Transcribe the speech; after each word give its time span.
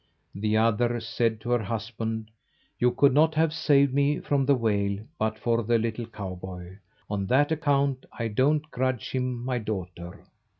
The 0.33 0.55
mother 0.55 0.99
said 0.99 1.39
to 1.41 1.51
her 1.51 1.61
husband 1.61 2.31
"You 2.79 2.89
could 2.89 3.13
not 3.13 3.35
have 3.35 3.53
saved 3.53 3.93
me 3.93 4.19
from 4.19 4.47
the 4.47 4.55
whale 4.55 4.97
but 5.19 5.37
for 5.37 5.61
the 5.61 5.77
little 5.77 6.07
cowboy; 6.07 6.77
on 7.07 7.27
that 7.27 7.51
account 7.51 8.07
I 8.11 8.29
don't 8.29 8.71
grudge 8.71 9.11
him 9.11 9.45
my 9.45 9.59
daughter." 9.59 10.23